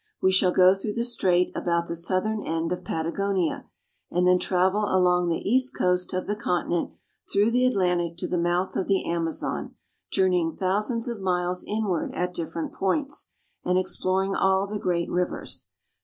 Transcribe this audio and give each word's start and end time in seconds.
We 0.19 0.31
shall 0.31 0.49
go 0.51 0.73
through 0.73 0.95
the 0.95 1.03
strait 1.05 1.51
about 1.55 1.85
the 1.87 1.95
southern 1.95 2.41
end 2.41 2.71
of 2.71 2.83
Patagonia, 2.83 3.67
and 4.09 4.25
then 4.27 4.39
travel 4.39 4.85
along 4.87 5.27
the 5.29 5.47
east 5.47 5.77
coast 5.77 6.11
of 6.15 6.25
the 6.25 6.35
continent 6.35 6.89
through 7.31 7.51
the 7.51 7.67
Atlantic 7.67 8.17
to 8.17 8.27
the 8.27 8.39
mouth 8.39 8.75
of 8.75 8.87
the 8.87 9.05
Amazon, 9.07 9.75
journeying 10.11 10.55
thousands 10.55 11.07
of 11.07 11.21
miles 11.21 11.63
in 11.63 11.85
ward 11.85 12.15
at 12.15 12.33
different 12.33 12.73
points, 12.73 13.29
and 13.63 13.77
exploring 13.77 14.33
all 14.33 14.65
the 14.65 14.79
great 14.79 15.07
rivers. 15.07 15.69